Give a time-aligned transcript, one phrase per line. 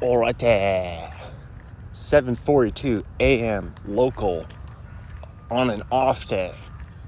[0.00, 1.10] Alrighty.
[1.94, 3.74] 7:42 a.m.
[3.86, 4.44] local
[5.50, 6.54] on an off day,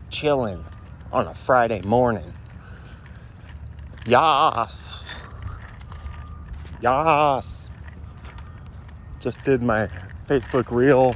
[0.09, 0.65] chilling
[1.13, 2.33] on a Friday morning.
[4.07, 5.23] Yas.
[6.81, 7.69] Yas.
[9.21, 9.91] Just did my
[10.27, 11.15] Facebook reel,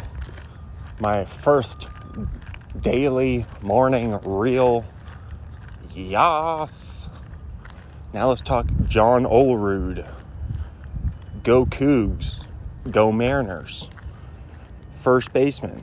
[1.01, 1.89] my first
[2.83, 4.85] daily morning reel.
[5.95, 7.09] Yas.
[8.13, 10.07] Now let's talk John Olerud.
[11.45, 12.41] Go Cougs.
[12.89, 13.89] Go Mariners.
[14.95, 15.83] First baseman.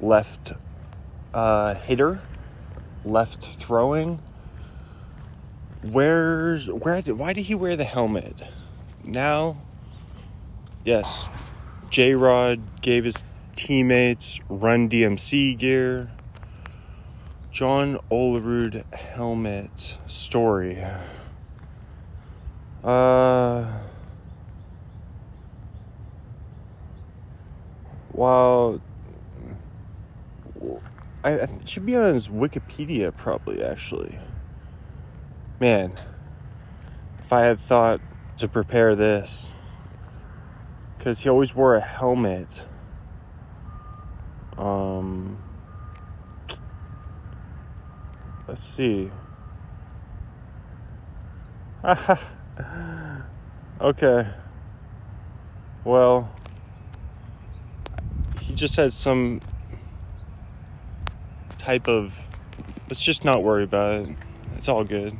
[0.00, 0.52] Left
[1.34, 2.20] uh, hitter.
[3.04, 4.20] Left throwing.
[5.82, 8.40] Where's where did why did he wear the helmet?
[9.02, 9.58] Now
[10.84, 11.28] yes.
[11.90, 13.22] J Rod gave his
[13.54, 16.10] teammates Run DMC gear.
[17.52, 20.82] John Olerud helmet story.
[22.82, 23.66] Uh,
[28.14, 28.80] well,
[31.22, 34.18] I, I should be on his Wikipedia probably actually.
[35.60, 35.92] Man,
[37.18, 38.00] if I had thought
[38.38, 39.52] to prepare this,
[40.96, 42.66] because he always wore a helmet.
[44.56, 45.36] Um,
[48.48, 49.10] let's see.
[53.80, 54.26] okay.
[55.84, 56.34] Well,
[58.54, 59.40] he just had some
[61.58, 62.28] type of.
[62.88, 64.16] Let's just not worry about it.
[64.56, 65.16] It's all good.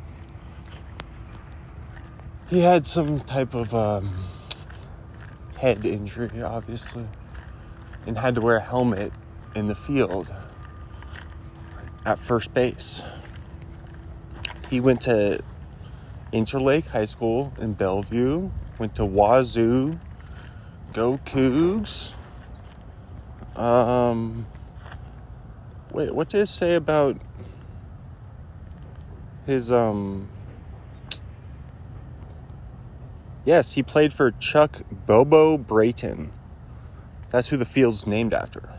[2.47, 4.23] He had some type of um,
[5.57, 7.07] head injury, obviously,
[8.07, 9.11] and had to wear a helmet
[9.53, 10.33] in the field
[12.05, 13.01] at first base.
[14.69, 15.43] He went to
[16.31, 19.99] Interlake High School in Bellevue, went to Wazoo,
[20.93, 22.13] go Cougs.
[23.55, 24.47] Um,
[25.91, 27.17] wait, what did it say about
[29.45, 30.27] his, um,
[33.45, 36.31] yes, he played for Chuck Bobo Brayton.
[37.29, 38.69] That's who the field's named after.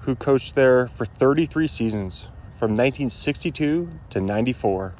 [0.00, 2.22] Who coached there for 33 seasons
[2.58, 4.94] from 1962 to 94.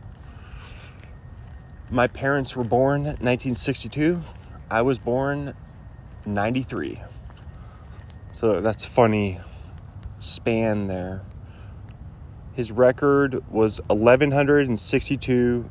[1.90, 4.22] My parents were born 1962.
[4.70, 5.54] I was born
[6.24, 7.02] 93.
[8.36, 9.40] So that's funny
[10.18, 11.22] span there.
[12.52, 15.70] His record was 1162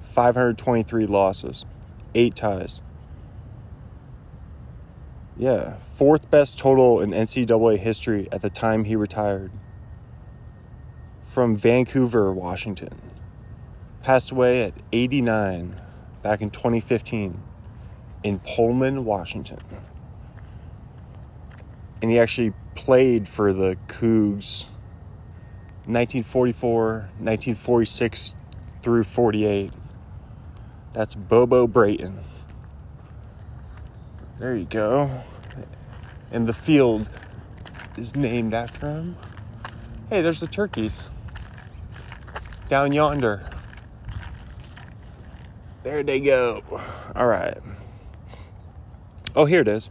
[0.00, 1.64] 523 losses,
[2.16, 2.82] 8 ties.
[5.36, 9.52] Yeah, fourth best total in NCAA history at the time he retired.
[11.22, 13.00] From Vancouver, Washington
[14.02, 15.80] passed away at 89
[16.20, 17.40] back in 2015
[18.24, 19.60] in Pullman, Washington.
[22.02, 24.66] And he actually played for the Cougs
[25.86, 28.36] 1944, 1946
[28.82, 29.72] through 48.
[30.92, 32.24] That's Bobo Brayton.
[34.38, 35.22] There you go.
[36.32, 37.08] And the field
[37.96, 39.16] is named after him.
[40.10, 41.04] Hey, there's the turkeys
[42.68, 43.48] down yonder.
[45.82, 46.62] There they go.
[47.14, 47.58] All right.
[49.36, 49.90] Oh, here it is.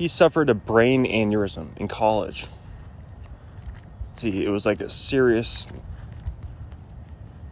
[0.00, 2.46] He suffered a brain aneurysm in college.
[4.14, 5.66] See, it was like a serious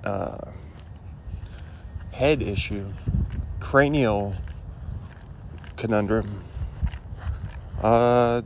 [0.02, 0.52] uh,
[2.12, 2.86] head issue,
[3.60, 4.34] cranial
[5.76, 6.42] conundrum.
[7.82, 8.40] Uh,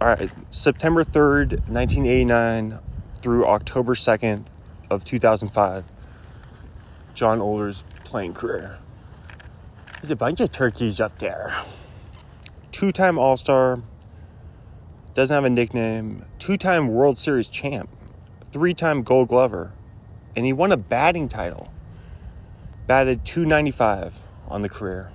[0.00, 2.78] all right, September 3rd, 1989
[3.22, 4.44] through October 2nd
[4.88, 5.84] of 2005.
[7.14, 8.78] John Olerud's playing career.
[10.00, 11.52] There's a bunch of turkeys up there.
[12.82, 13.80] Two time All Star,
[15.14, 17.88] doesn't have a nickname, two time World Series champ,
[18.50, 19.70] three time Gold Glover,
[20.34, 21.68] and he won a batting title.
[22.88, 24.14] Batted 295
[24.48, 25.12] on the career,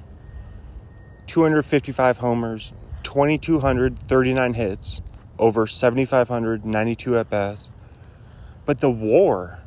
[1.26, 2.72] 255 homers,
[3.04, 5.02] 2,239 hits,
[5.38, 7.68] over 7,592 at bats.
[8.66, 9.60] But the war,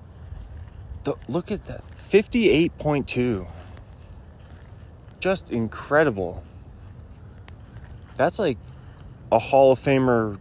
[1.04, 3.46] the, look at that 58.2.
[5.20, 6.42] Just incredible.
[8.20, 8.58] That's like
[9.32, 10.38] a Hall of Famer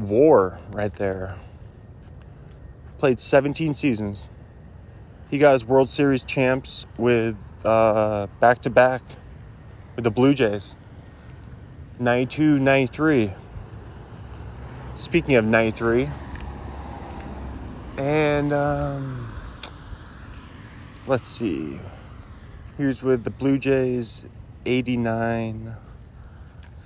[0.00, 1.36] war right there.
[2.98, 4.26] Played 17 seasons.
[5.30, 9.02] He got his World Series champs with back to back
[9.94, 10.74] with the Blue Jays.
[12.00, 13.34] 92 93.
[14.96, 16.08] Speaking of 93,
[17.96, 19.32] and um,
[21.06, 21.78] let's see.
[22.76, 24.24] he was with the Blue Jays
[24.66, 25.76] 89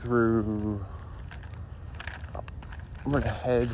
[0.01, 0.85] through.
[3.05, 3.69] I'm gonna head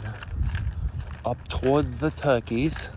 [1.24, 2.88] up towards the Turkeys.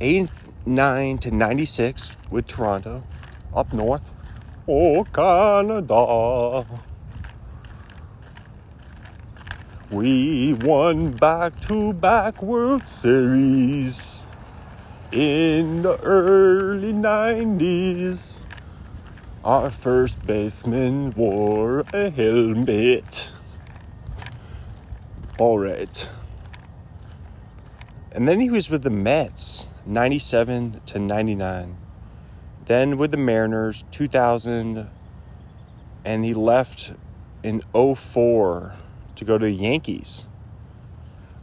[0.00, 3.04] 89 to 96 with Toronto.
[3.54, 4.12] Up north.
[4.68, 6.66] Oh, Canada.
[9.90, 14.24] We won back to back World Series
[15.12, 18.33] in the early 90s.
[19.44, 23.30] Our first baseman wore a helmet.
[25.38, 26.08] All right.
[28.10, 31.76] And then he was with the Mets, 97 to 99.
[32.64, 34.88] Then with the Mariners, 2000.
[36.06, 36.94] And he left
[37.42, 38.72] in 04
[39.14, 40.24] to go to the Yankees.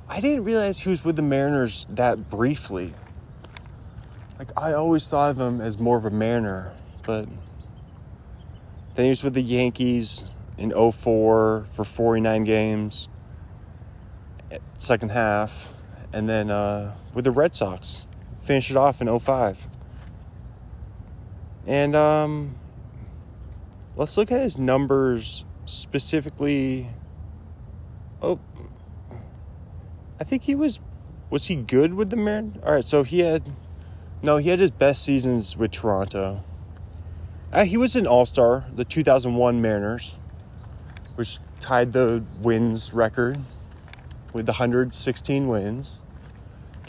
[0.10, 2.96] I didn't realize he was with the Mariners that briefly.
[4.40, 7.28] Like, I always thought of him as more of a Mariner, but
[8.96, 10.26] then he was with the Yankees
[10.58, 10.92] in 04
[11.72, 13.10] for 49 games,
[14.78, 15.70] second half
[16.14, 18.06] and then uh, with the Red Sox,
[18.42, 19.68] finish it off in 05.
[21.66, 22.56] And um,
[23.96, 26.88] let's look at his numbers specifically.
[28.22, 28.40] Oh,
[30.20, 30.80] I think he was.
[31.30, 32.62] Was he good with the Mariners?
[32.66, 33.54] All right, so he had.
[34.22, 36.44] No, he had his best seasons with Toronto.
[37.52, 40.16] Uh, he was an All Star, the 2001 Mariners,
[41.16, 43.40] which tied the wins record
[44.34, 46.00] with the 116 wins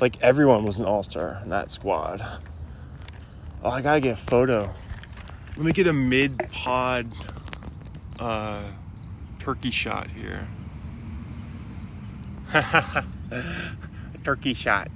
[0.03, 2.27] like everyone was an all star in that squad.
[3.63, 4.69] Oh, I gotta get a photo.
[5.57, 7.07] Let me get a mid pod
[8.19, 8.65] uh,
[9.39, 10.49] turkey shot here.
[12.53, 13.05] A
[14.25, 14.91] turkey shot.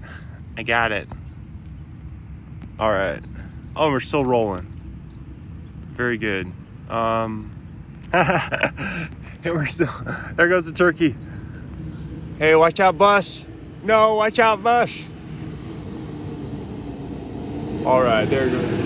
[0.58, 1.08] I got it.
[2.80, 3.22] All right.
[3.76, 4.66] Oh, we're still rolling.
[5.96, 6.52] Very good.
[6.90, 7.50] Um,
[8.12, 9.10] and
[9.44, 9.88] we're still.
[10.34, 11.14] There goes the turkey.
[12.38, 13.44] Hey, watch out, bus.
[13.82, 15.04] No, watch out, Bush.
[17.87, 18.82] All right, there you go.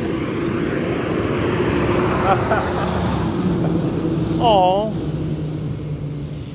[4.42, 4.90] Oh,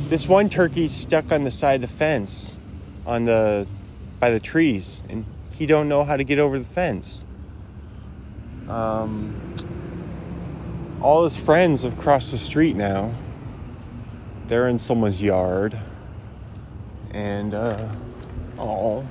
[0.09, 2.57] this one turkey's stuck on the side of the fence,
[3.05, 3.67] on the
[4.19, 5.25] by the trees, and
[5.55, 7.25] he don't know how to get over the fence.
[8.69, 9.55] Um,
[11.05, 13.13] all his friends have crossed the street now.
[14.47, 15.77] They're in someone's yard,
[17.11, 17.53] and.
[17.53, 17.87] Uh,
[18.57, 19.05] Oh,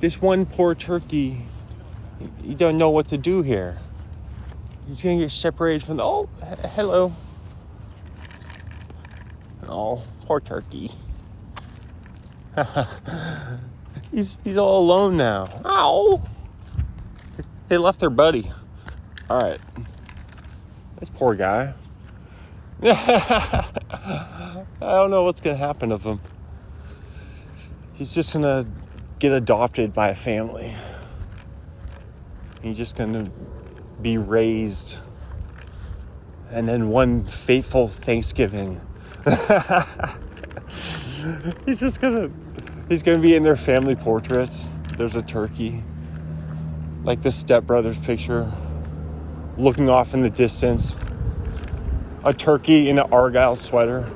[0.00, 1.42] this one poor turkey,
[2.42, 3.78] he don't know what to do here.
[4.88, 6.04] He's gonna get separated from the.
[6.04, 6.28] Oh,
[6.74, 7.12] hello.
[9.68, 10.92] Oh, poor turkey.
[14.10, 15.48] he's he's all alone now.
[15.64, 16.22] Ow!
[17.68, 18.50] They left their buddy.
[19.28, 19.60] All right,
[21.02, 21.74] this poor guy.
[22.82, 26.20] I don't know what's gonna happen to him
[28.02, 28.66] he's just gonna
[29.20, 30.74] get adopted by a family.
[32.62, 33.30] He's just gonna
[34.00, 34.98] be raised.
[36.50, 38.80] And then one fateful Thanksgiving,
[41.64, 42.28] he's just gonna
[42.88, 44.68] he's gonna be in their family portraits.
[44.96, 45.84] There's a turkey,
[47.04, 48.52] like the stepbrothers picture,
[49.56, 50.96] looking off in the distance.
[52.24, 54.10] A turkey in an argyle sweater.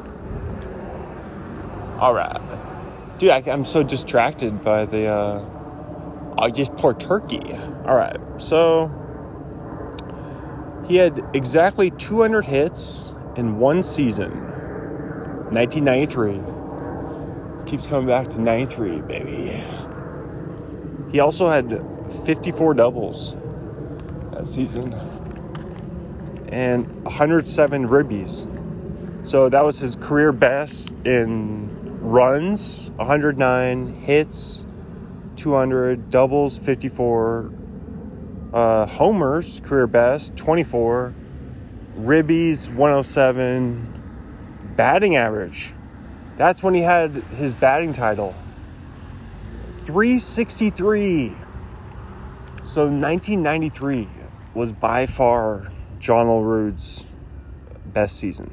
[2.00, 2.40] All right
[3.18, 5.06] dude, I, am so distracted by the.
[5.06, 5.44] Uh,
[6.38, 7.52] I just poor turkey.
[7.84, 8.92] All right, so
[10.86, 14.30] he had exactly 200 hits in one season,
[15.52, 16.40] 1993.
[17.70, 19.62] Keeps coming back to 93, baby.
[21.10, 21.82] He also had
[22.24, 23.34] 54 doubles
[24.32, 24.92] that season
[26.48, 28.46] and 107 ribbies.
[29.28, 34.64] So that was his career best in runs 109 hits
[35.36, 37.50] 200 doubles 54
[38.52, 41.12] uh, homers career best 24
[41.98, 43.92] ribbies 107
[44.76, 45.72] batting average.
[46.36, 48.34] That's when he had his batting title.
[49.84, 51.32] 363
[52.66, 54.08] so 1993
[54.54, 57.06] was by far john Olerud's
[57.86, 58.50] best season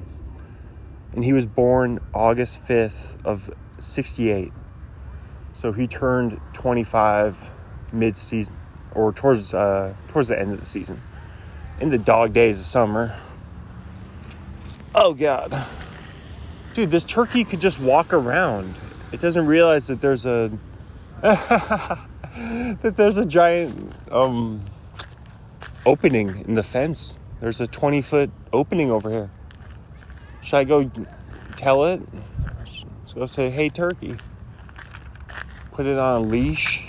[1.14, 4.52] and he was born August 5th of 68.
[5.54, 7.52] So he turned 25
[7.92, 8.56] mid-season
[8.94, 11.02] or towards uh, towards the end of the season.
[11.80, 13.16] In the dog days of summer.
[14.96, 15.66] Oh god.
[16.74, 18.76] Dude, this turkey could just walk around.
[19.12, 20.52] It doesn't realize that there's a
[21.22, 24.64] that there's a giant um
[25.86, 27.18] opening in the fence.
[27.44, 29.30] There's a 20 foot opening over here.
[30.42, 30.90] Should I go
[31.58, 32.02] tell it?
[32.58, 34.16] Let's go say, hey, turkey.
[35.74, 36.88] Put it on a leash.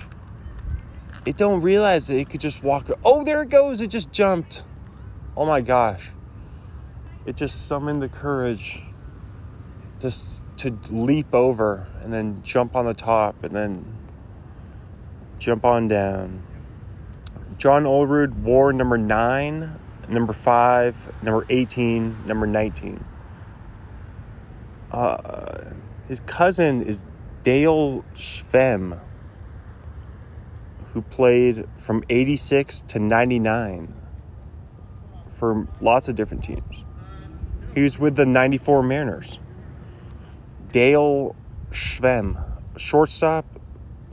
[1.27, 2.89] It don't realize that it could just walk.
[3.05, 3.81] Oh, there it goes.
[3.81, 4.63] It just jumped.
[5.37, 6.13] Oh my gosh.
[7.27, 8.85] It just summoned the courage
[9.99, 13.99] just to leap over and then jump on the top and then
[15.41, 16.45] jump on down.
[17.59, 23.05] John Olerud, wore number nine, number five, number 18, number 19.
[24.91, 25.73] Uh,
[26.09, 27.05] his cousin is
[27.43, 29.01] Dale Sveum,
[30.93, 33.93] who played from 86 to 99
[35.29, 36.85] for lots of different teams.
[37.75, 39.41] He was with the 94 Mariners.
[40.71, 41.35] Dale
[41.71, 43.45] Sveum, shortstop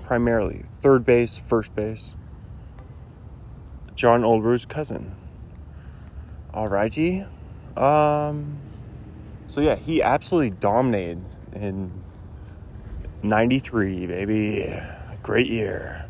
[0.03, 2.15] primarily, third base, first base.
[3.95, 5.15] John Olerud's cousin.
[6.53, 7.27] Alrighty.
[7.77, 8.57] Um,
[9.47, 11.91] so yeah, he absolutely dominated in
[13.23, 14.79] 93, baby.
[15.23, 16.05] Great year.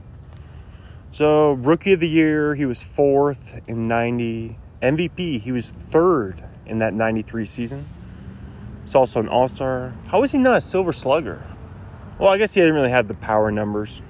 [1.12, 4.57] So, rookie of the year, he was fourth in 90.
[4.81, 7.88] MVP, he was third in that 93 season.
[8.83, 9.93] He's also an all star.
[10.07, 11.45] How was he not a silver slugger?
[12.17, 14.01] Well, I guess he didn't really have the power numbers.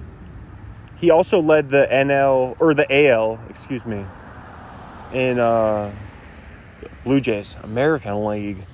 [0.96, 4.06] He also led the NL or the AL, excuse me,
[5.12, 5.92] in uh,
[7.04, 8.64] Blue Jays American League.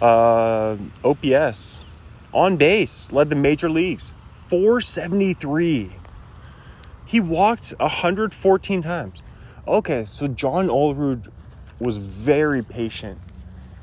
[0.00, 1.84] Uh, OPS
[2.32, 5.92] on base led the major leagues 473.
[7.06, 9.22] He walked 114 times.
[9.66, 11.30] Okay, so John Olerud
[11.78, 13.18] was very patient.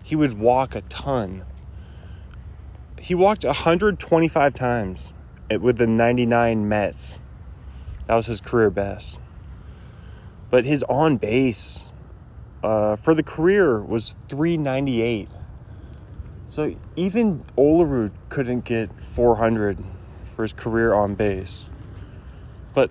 [0.04, 1.46] He would walk a ton.
[3.00, 5.14] He walked 125 times
[5.50, 7.22] with the 99 Mets.
[8.08, 9.20] That was his career best.
[10.50, 11.91] But his on base
[12.64, 15.28] uh, for the career was 398.
[16.48, 19.78] So even Olerud couldn't get 400
[20.36, 21.66] for his career on base.
[22.74, 22.90] But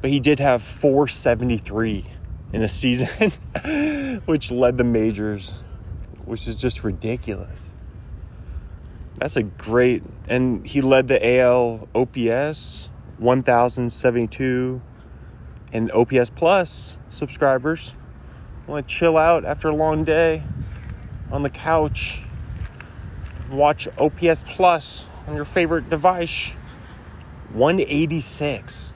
[0.00, 2.04] but he did have 473
[2.52, 3.30] in a season,
[4.24, 5.60] which led the majors,
[6.24, 7.72] which is just ridiculous.
[9.16, 14.82] That's a great, and he led the AL OPS 1,072
[15.72, 17.94] and OPS Plus subscribers.
[18.66, 20.44] Want to chill out after a long day
[21.30, 22.22] on the couch,
[23.50, 26.52] watch OPS Plus on your favorite device.
[27.52, 28.92] 186.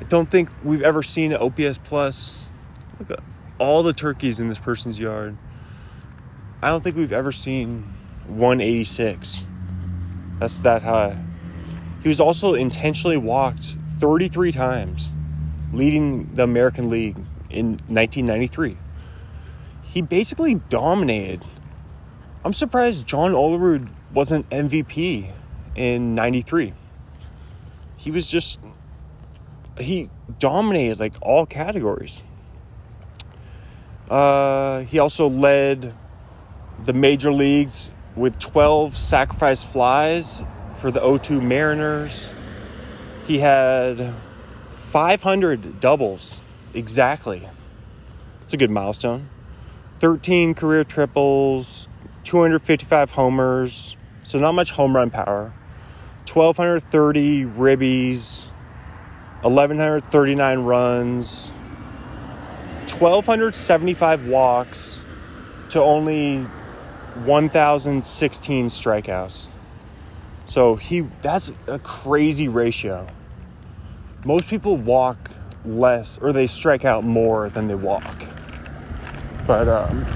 [0.00, 2.48] I don't think we've ever seen OPS Plus.
[2.98, 3.20] Look at
[3.58, 5.36] all the turkeys in this person's yard.
[6.62, 7.82] I don't think we've ever seen
[8.26, 9.46] 186.
[10.38, 11.20] That's that high.
[12.02, 15.10] He was also intentionally walked 33 times,
[15.72, 17.16] leading the American League
[17.50, 18.76] in 1993.
[19.82, 21.44] He basically dominated.
[22.44, 25.32] I'm surprised John Olerud wasn't MVP
[25.74, 26.74] in 93.
[27.96, 28.60] He was just
[29.78, 32.22] he dominated like all categories.
[34.10, 35.94] Uh, he also led
[36.84, 40.42] the major leagues with 12 sacrifice flies
[40.76, 42.28] for the O2 Mariners.
[43.26, 44.14] He had
[44.72, 46.40] 500 doubles
[46.78, 47.48] exactly.
[48.42, 49.28] It's a good milestone.
[50.00, 51.88] 13 career triples,
[52.24, 55.52] 255 homers, so not much home run power.
[56.32, 58.46] 1230 ribbies,
[59.42, 61.50] 1139 runs,
[62.86, 65.00] 1275 walks
[65.70, 66.42] to only
[67.24, 69.46] 1016 strikeouts.
[70.46, 73.06] So he that's a crazy ratio.
[74.24, 75.27] Most people walk
[75.64, 78.24] less or they strike out more than they walk.
[79.46, 80.06] But um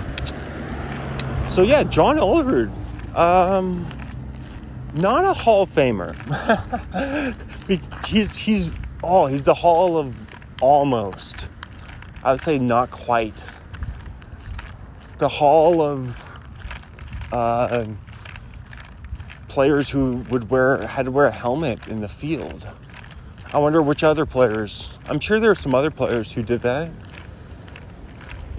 [1.49, 2.71] so yeah, John Olerud
[3.17, 3.87] um
[4.95, 6.15] not a Hall of Famer.
[8.07, 8.71] he's he's
[9.03, 10.15] oh, he's the Hall of
[10.61, 11.47] almost.
[12.23, 13.35] I would say not quite.
[15.19, 16.39] The Hall of
[17.33, 17.87] uh,
[19.49, 22.67] players who would wear had to wear a helmet in the field.
[23.55, 24.89] I wonder which other players.
[25.07, 26.91] I'm sure there are some other players who did that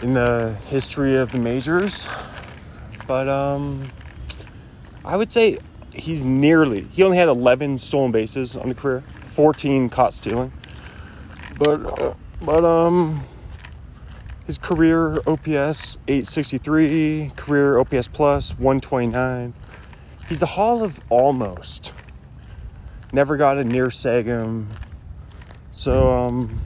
[0.02, 2.08] in the history of the majors,
[3.08, 3.92] but um,
[5.04, 5.58] I would say
[5.94, 6.84] he's nearly.
[6.92, 10.52] He only had 11 stolen bases on the career, 14 caught stealing,
[11.58, 13.26] but uh, but um.
[14.46, 19.54] His career OPS 863, career OPS plus 129.
[20.28, 21.94] He's the Hall of almost.
[23.14, 24.66] Never got a near Sagum.
[25.72, 26.60] So, um,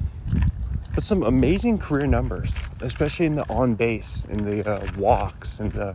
[0.96, 5.74] but some amazing career numbers, especially in the on base, in the uh, walks, and
[5.74, 5.94] the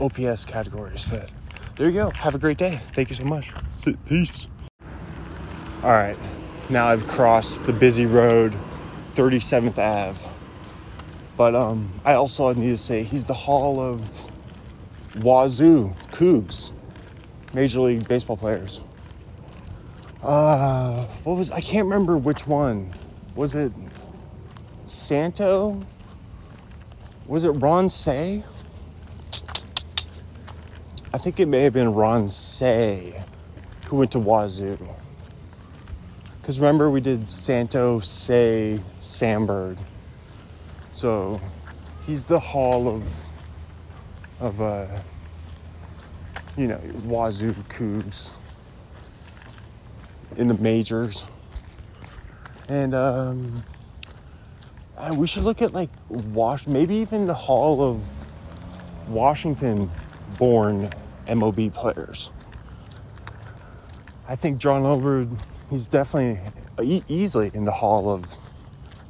[0.00, 1.04] OPS categories.
[1.08, 1.28] But
[1.76, 2.08] there you go.
[2.10, 2.80] Have a great day.
[2.94, 3.52] Thank you so much.
[4.08, 4.48] Peace.
[5.82, 6.18] All right,
[6.70, 8.54] now I've crossed the busy road,
[9.16, 10.18] 37th Ave.
[11.36, 14.30] But um, I also need to say he's the Hall of
[15.16, 16.70] Wazoo Cougs,
[17.52, 18.80] Major League Baseball players.
[20.22, 22.92] Uh, what was I can't remember which one.
[23.36, 23.72] Was it
[24.86, 25.80] Santo?
[27.26, 28.42] Was it Ron Cey?
[31.12, 33.22] I think it may have been Ron Cey
[33.86, 34.78] who went to Wazoo.
[36.40, 39.78] Because remember, we did Santo, Cey Sandberg.
[40.92, 41.40] So
[42.06, 43.04] he's the hall of,
[44.40, 44.86] of uh,
[46.56, 48.30] you know, Wazoo Cougs
[50.36, 51.24] in the majors.
[52.68, 53.64] And um,
[55.14, 58.02] we should look at like Wash, maybe even the Hall of
[59.08, 59.90] Washington
[60.38, 60.90] born
[61.26, 62.30] MLB players.
[64.28, 65.38] I think John Olerud,
[65.70, 66.40] he's definitely
[66.82, 68.26] e- easily in the Hall of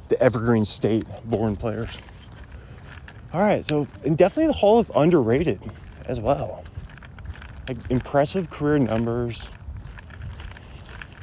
[0.07, 1.97] the Evergreen State born players.
[3.33, 5.59] All right, so and definitely the Hall of underrated
[6.05, 6.63] as well.
[7.67, 9.47] Like impressive career numbers,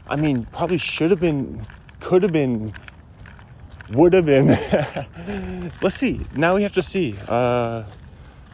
[0.09, 1.63] I mean, probably should have been,
[2.01, 2.73] could have been,
[3.91, 4.47] would have been.
[5.83, 6.21] Let's see.
[6.35, 7.15] Now we have to see.
[7.29, 7.85] Uh,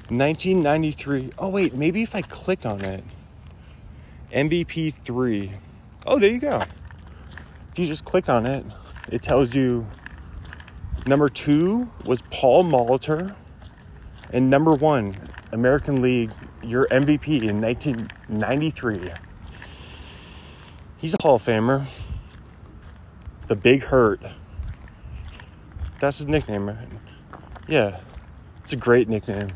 [0.09, 1.31] 1993.
[1.39, 3.05] Oh, wait, maybe if I click on it.
[4.33, 5.53] MVP 3.
[6.07, 6.63] Oh, there you go.
[7.71, 8.65] If you just click on it,
[9.11, 9.87] it tells you
[11.07, 13.35] number two was Paul Molitor,
[14.33, 15.17] and number one,
[15.53, 16.31] American League,
[16.63, 19.13] your MVP in 1993.
[21.03, 21.85] He's a Hall of Famer.
[23.49, 24.23] The Big Hurt.
[26.01, 26.89] That's his nickname, right?
[27.69, 28.01] Yeah.
[28.63, 29.51] It's a great nickname.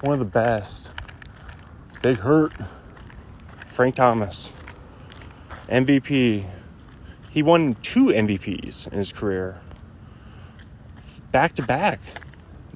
[0.00, 0.90] One of the best.
[2.02, 2.52] Big Hurt.
[3.68, 4.50] Frank Thomas.
[5.68, 6.46] MVP.
[7.30, 9.60] He won two MVPs in his career.
[11.30, 12.00] Back to back.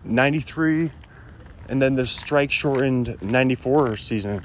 [0.04, 0.90] 93
[1.70, 4.44] and then the strike shortened 94 season.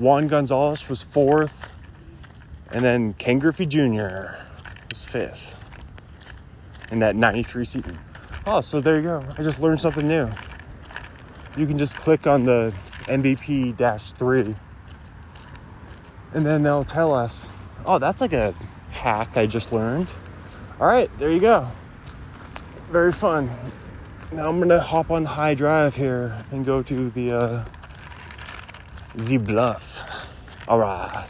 [0.00, 1.69] Juan Gonzalez was fourth,
[2.72, 4.36] and then Ken Griffey Jr.
[4.88, 5.54] was fifth
[6.90, 7.98] in that 93 season.
[8.46, 9.24] Oh, so there you go.
[9.36, 10.28] I just learned something new.
[11.56, 12.74] You can just click on the
[13.06, 13.76] MVP
[14.16, 14.54] 3,
[16.32, 17.48] and then they'll tell us,
[17.84, 18.54] oh, that's like a
[18.92, 20.08] hack I just learned.
[20.80, 21.68] All right, there you go.
[22.90, 23.50] Very fun.
[24.32, 27.64] Now I'm gonna hop on high drive here and go to the uh,
[29.14, 30.28] the bluff.
[30.68, 31.26] All right.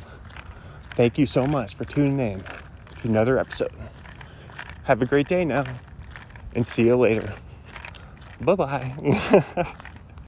[0.96, 2.44] Thank you so much for tuning in
[3.02, 3.72] to another episode.
[4.84, 5.64] Have a great day now
[6.54, 7.34] and see you later.
[8.40, 9.74] Bye bye.